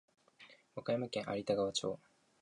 [0.73, 1.99] 和歌山県有田川町